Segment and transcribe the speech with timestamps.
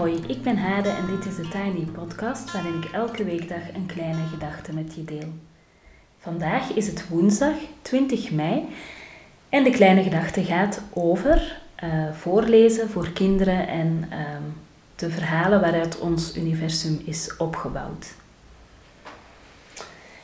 [0.00, 3.86] Hoi, ik ben Hade en dit is de Tiny Podcast waarin ik elke weekdag een
[3.86, 5.28] kleine gedachte met je deel.
[6.18, 8.64] Vandaag is het woensdag 20 mei
[9.48, 14.18] en de kleine gedachte gaat over uh, voorlezen voor kinderen en uh,
[14.96, 18.14] de verhalen waaruit ons universum is opgebouwd.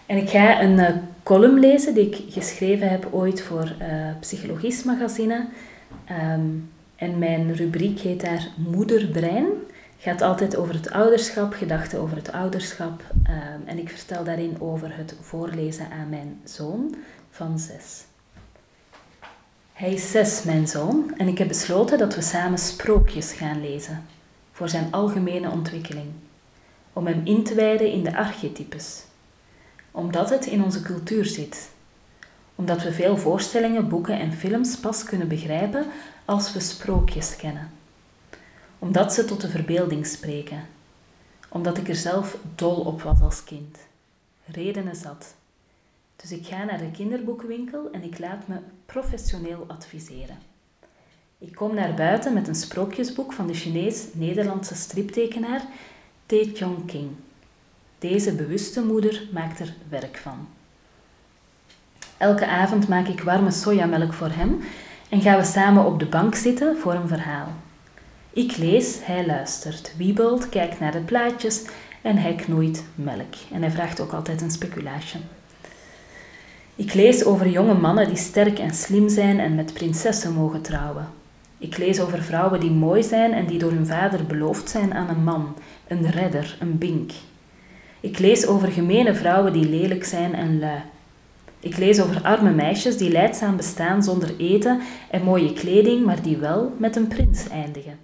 [0.06, 0.88] En ik ga een uh,
[1.22, 3.86] column lezen die ik geschreven heb ooit voor uh,
[4.20, 5.46] Psychologisch Magazine.
[6.10, 9.46] Um, en mijn rubriek heet daar Moederbrein.
[9.98, 13.02] Gaat altijd over het ouderschap, gedachten over het ouderschap.
[13.28, 16.94] Um, en ik vertel daarin over het voorlezen aan mijn zoon
[17.30, 18.04] van zes.
[19.72, 24.04] Hij is zes, mijn zoon, en ik heb besloten dat we samen sprookjes gaan lezen.
[24.52, 26.06] Voor zijn algemene ontwikkeling.
[26.92, 29.04] Om hem in te wijden in de archetypes.
[29.90, 31.68] Omdat het in onze cultuur zit.
[32.56, 35.86] Omdat we veel voorstellingen, boeken en films pas kunnen begrijpen
[36.24, 37.70] als we sprookjes kennen.
[38.78, 40.66] Omdat ze tot de verbeelding spreken.
[41.48, 43.78] Omdat ik er zelf dol op was als kind.
[44.44, 45.34] Redenen zat.
[46.16, 50.38] Dus ik ga naar de kinderboekenwinkel en ik laat me professioneel adviseren.
[51.38, 55.62] Ik kom naar buiten met een sprookjesboek van de Chinees-Nederlandse striptekenaar
[56.26, 57.10] Tae Chong King.
[57.98, 60.48] Deze bewuste moeder maakt er werk van.
[62.18, 64.60] Elke avond maak ik warme sojamelk voor hem
[65.08, 67.48] en gaan we samen op de bank zitten voor een verhaal.
[68.32, 71.64] Ik lees, hij luistert, wiebelt, kijkt naar de plaatjes
[72.02, 73.34] en hij knoeit melk.
[73.52, 75.20] En hij vraagt ook altijd een speculatie.
[76.74, 81.08] Ik lees over jonge mannen die sterk en slim zijn en met prinsessen mogen trouwen.
[81.58, 85.08] Ik lees over vrouwen die mooi zijn en die door hun vader beloofd zijn aan
[85.08, 87.10] een man, een redder, een bink.
[88.00, 90.80] Ik lees over gemene vrouwen die lelijk zijn en lui.
[91.66, 96.36] Ik lees over arme meisjes die leidzaam bestaan zonder eten en mooie kleding, maar die
[96.36, 97.98] wel met een prins eindigen.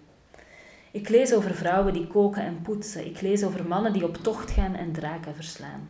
[0.91, 3.06] Ik lees over vrouwen die koken en poetsen.
[3.06, 5.88] Ik lees over mannen die op tocht gaan en draken verslaan.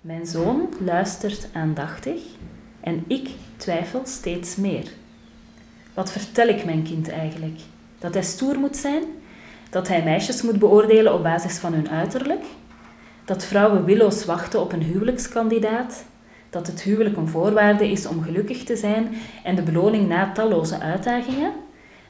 [0.00, 2.20] Mijn zoon luistert aandachtig
[2.80, 4.88] en ik twijfel steeds meer.
[5.94, 7.60] Wat vertel ik mijn kind eigenlijk?
[7.98, 9.02] Dat hij stoer moet zijn?
[9.70, 12.44] Dat hij meisjes moet beoordelen op basis van hun uiterlijk?
[13.24, 16.04] Dat vrouwen willoos wachten op een huwelijkskandidaat?
[16.50, 20.80] Dat het huwelijk een voorwaarde is om gelukkig te zijn en de beloning na talloze
[20.80, 21.52] uitdagingen?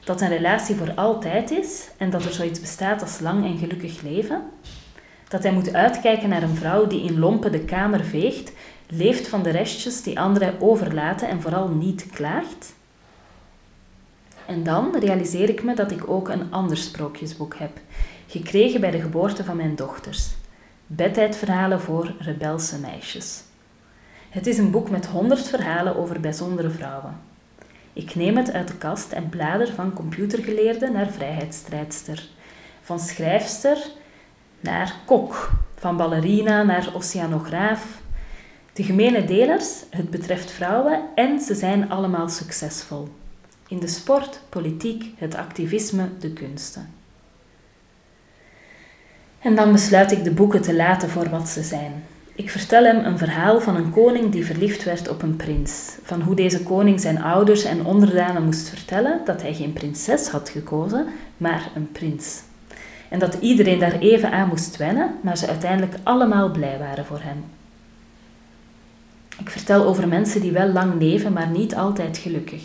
[0.03, 4.01] Dat een relatie voor altijd is en dat er zoiets bestaat als lang en gelukkig
[4.01, 4.41] leven?
[5.27, 8.51] Dat hij moet uitkijken naar een vrouw die in lompen de kamer veegt,
[8.87, 12.73] leeft van de restjes die anderen overlaten en vooral niet klaagt?
[14.45, 17.79] En dan realiseer ik me dat ik ook een ander sprookjesboek heb,
[18.27, 20.27] gekregen bij de geboorte van mijn dochters.
[20.85, 23.43] Bedtijdverhalen voor rebelse meisjes.
[24.29, 27.19] Het is een boek met honderd verhalen over bijzondere vrouwen.
[27.93, 32.27] Ik neem het uit de kast en blader van computergeleerde naar vrijheidsstrijdster,
[32.81, 33.77] van schrijfster
[34.59, 38.01] naar kok, van ballerina naar oceanograaf.
[38.73, 43.07] De gemene delers, het betreft vrouwen en ze zijn allemaal succesvol.
[43.67, 46.93] In de sport, politiek, het activisme, de kunsten.
[49.39, 52.03] En dan besluit ik de boeken te laten voor wat ze zijn.
[52.39, 55.97] Ik vertel hem een verhaal van een koning die verliefd werd op een prins.
[56.03, 60.49] Van hoe deze koning zijn ouders en onderdanen moest vertellen dat hij geen prinses had
[60.49, 61.07] gekozen,
[61.37, 62.41] maar een prins.
[63.09, 67.19] En dat iedereen daar even aan moest wennen, maar ze uiteindelijk allemaal blij waren voor
[67.21, 67.43] hem.
[69.39, 72.63] Ik vertel over mensen die wel lang leven, maar niet altijd gelukkig.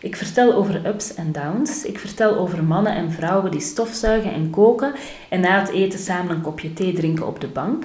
[0.00, 1.84] Ik vertel over ups en downs.
[1.84, 4.92] Ik vertel over mannen en vrouwen die stofzuigen en koken
[5.28, 7.84] en na het eten samen een kopje thee drinken op de bank.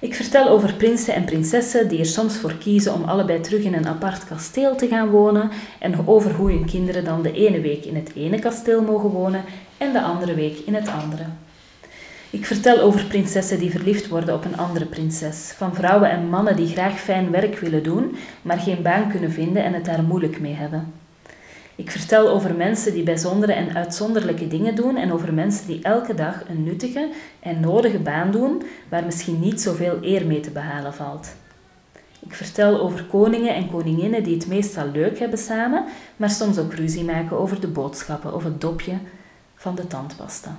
[0.00, 3.74] Ik vertel over prinsen en prinsessen die er soms voor kiezen om allebei terug in
[3.74, 7.84] een apart kasteel te gaan wonen en over hoe hun kinderen dan de ene week
[7.84, 9.44] in het ene kasteel mogen wonen
[9.76, 11.24] en de andere week in het andere.
[12.30, 16.56] Ik vertel over prinsessen die verliefd worden op een andere prinses, van vrouwen en mannen
[16.56, 20.40] die graag fijn werk willen doen, maar geen baan kunnen vinden en het daar moeilijk
[20.40, 20.92] mee hebben.
[21.78, 26.14] Ik vertel over mensen die bijzondere en uitzonderlijke dingen doen en over mensen die elke
[26.14, 27.10] dag een nuttige
[27.40, 31.28] en nodige baan doen waar misschien niet zoveel eer mee te behalen valt.
[32.20, 35.84] Ik vertel over koningen en koninginnen die het meestal leuk hebben samen,
[36.16, 38.94] maar soms ook ruzie maken over de boodschappen of het dopje
[39.54, 40.56] van de tandpasta.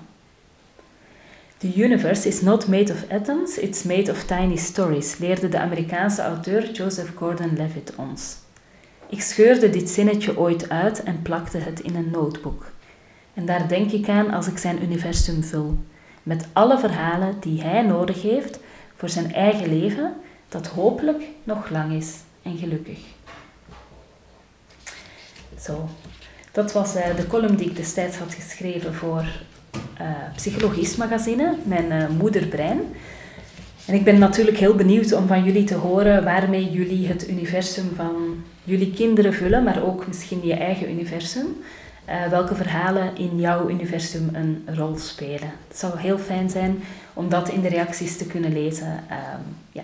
[1.57, 6.21] The universe is not made of atoms, it's made of tiny stories, leerde de Amerikaanse
[6.21, 8.37] auteur Joseph Gordon-Levitt ons.
[9.09, 12.71] Ik scheurde dit zinnetje ooit uit en plakte het in een notebook.
[13.33, 15.77] En daar denk ik aan als ik zijn universum vul,
[16.23, 18.59] met alle verhalen die hij nodig heeft
[18.95, 20.13] voor zijn eigen leven,
[20.49, 22.99] dat hopelijk nog lang is en gelukkig.
[25.59, 25.89] Zo,
[26.51, 29.25] dat was uh, de column die ik destijds had geschreven voor
[30.01, 32.81] uh, Magazine, mijn uh, moederbrein.
[33.85, 37.91] En ik ben natuurlijk heel benieuwd om van jullie te horen waarmee jullie het universum
[37.95, 41.45] van jullie kinderen vullen, maar ook misschien je eigen universum.
[42.09, 45.51] Uh, welke verhalen in jouw universum een rol spelen.
[45.67, 46.83] Het zou heel fijn zijn
[47.13, 48.87] om dat in de reacties te kunnen lezen.
[48.87, 49.83] Um, ja.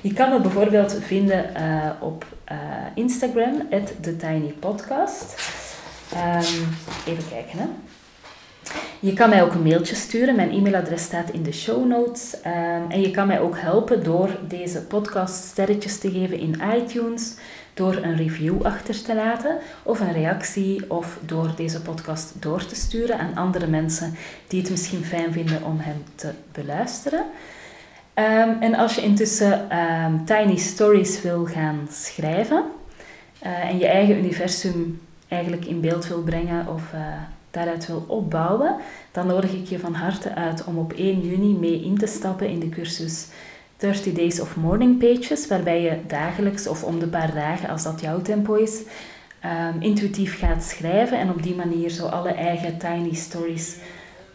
[0.00, 2.56] Je kan me bijvoorbeeld vinden uh, op uh,
[2.94, 3.62] Instagram,
[4.00, 5.34] TheTinyPodcast.
[6.14, 6.68] Um,
[7.06, 7.58] even kijken.
[7.58, 7.66] Hè.
[9.00, 10.36] Je kan mij ook een mailtje sturen.
[10.36, 12.34] Mijn e-mailadres staat in de show notes.
[12.34, 17.34] Um, en je kan mij ook helpen door deze podcast sterretjes te geven in iTunes
[17.74, 22.74] door een review achter te laten of een reactie of door deze podcast door te
[22.74, 24.14] sturen aan andere mensen
[24.48, 27.24] die het misschien fijn vinden om hem te beluisteren.
[28.14, 32.64] Um, en als je intussen um, tiny stories wil gaan schrijven
[33.42, 37.00] uh, en je eigen universum eigenlijk in beeld wil brengen of uh,
[37.50, 38.76] daaruit wil opbouwen,
[39.12, 42.48] dan nodig ik je van harte uit om op 1 juni mee in te stappen
[42.48, 43.26] in de cursus
[43.76, 48.00] 30 Days of Morning Pages, waarbij je dagelijks of om de paar dagen, als dat
[48.00, 48.82] jouw tempo is,
[49.44, 53.76] um, intuïtief gaat schrijven en op die manier zo alle eigen tiny stories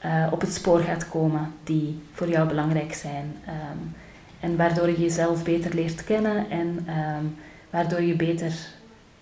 [0.05, 3.35] uh, op het spoor gaat komen die voor jou belangrijk zijn.
[3.47, 3.95] Um,
[4.39, 7.37] en waardoor je jezelf beter leert kennen en um,
[7.69, 8.53] waardoor je beter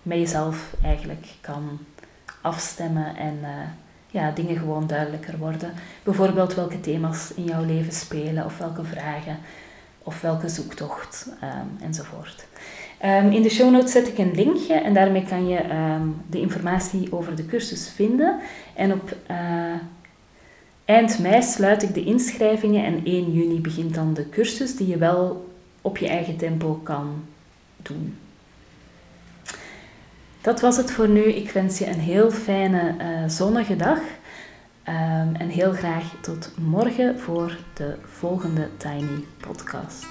[0.02, 1.78] met jezelf eigenlijk kan
[2.40, 3.48] afstemmen en uh,
[4.06, 5.72] ja, dingen gewoon duidelijker worden.
[6.02, 9.38] Bijvoorbeeld welke thema's in jouw leven spelen of welke vragen
[10.02, 12.46] of welke zoektocht um, enzovoort.
[13.04, 16.40] Um, in de show notes zet ik een linkje en daarmee kan je um, de
[16.40, 18.38] informatie over de cursus vinden.
[18.74, 19.36] En op uh,
[20.84, 24.98] eind mei sluit ik de inschrijvingen en 1 juni begint dan de cursus die je
[24.98, 25.50] wel
[25.80, 27.24] op je eigen tempo kan
[27.76, 28.16] doen.
[30.40, 31.22] Dat was het voor nu.
[31.22, 33.98] Ik wens je een heel fijne uh, zonnige dag.
[34.88, 40.06] Um, en heel graag tot morgen voor de volgende Tiny Podcast.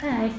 [0.00, 0.30] Bye!